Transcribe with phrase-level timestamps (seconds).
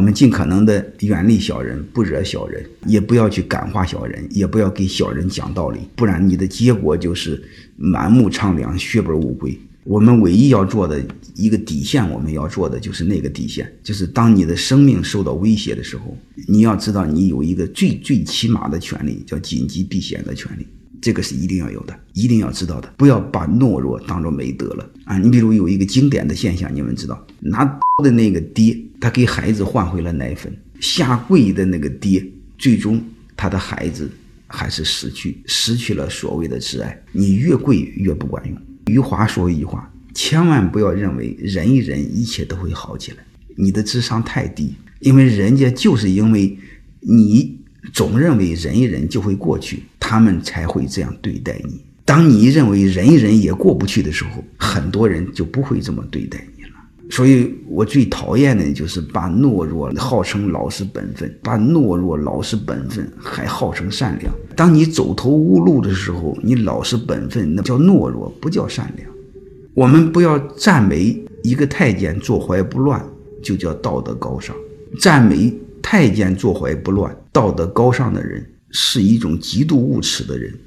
[0.00, 7.38] 我们尽可能的远离小人，不惹小人，也不要去感化小人，也不要给小人讲道理，不然你的结果就是
[7.76, 9.60] 满目苍凉，血本无归。
[9.84, 16.16] 我们唯一要做的一个底线，我们要做的就是那个底线，就是当你的生命受到威胁的时候，
[16.48, 20.66] 你要知道你有一个最最起码的权利，叫紧急避险的权利，
[21.00, 25.18] 这个是一定要有的，一定要知道的，不要把懦弱当做美德了啊！
[25.18, 32.24] 你比如有一个经典的现象，你们知道，拿刀的那个爹，他给孩子换回了奶粉；下跪的那个爹，
[32.58, 33.02] 最终
[33.36, 34.10] 他的孩子
[34.46, 37.02] 还是失去，失去了所谓的挚爱。
[37.12, 38.56] 你越跪越不管用。
[38.86, 43.18] 余华说一句话：千万不要认为忍一忍一切都会好起来，
[43.56, 44.74] 你的智商太低。
[45.00, 46.58] 因为人家就是因为
[47.00, 47.58] 你
[47.92, 51.80] 总认为忍一忍就会过去，他们才会这样对待你。
[52.04, 56.70] 当你认为忍一忍也过不去的时候，很多人就不会这么对待你了。
[57.08, 64.34] 所以我最讨厌的就是把懦弱号称老实本分，把懦弱老实本分还号称善良。
[64.56, 69.08] 当你走投无路的时候，你老实本分那叫懦弱，不叫善良。
[69.74, 73.00] 我们不要赞美一个太监坐怀不乱，
[73.40, 74.56] 就叫道德高尚。
[74.98, 80.58] 赞美太监坐怀不乱、道德高尚的人，是一种极度无耻的人。